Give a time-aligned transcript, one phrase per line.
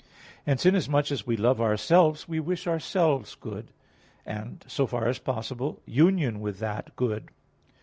[0.47, 3.69] Hence, inasmuch as we love ourselves, we wish ourselves good;
[4.25, 7.29] and, so far as possible, union with that good.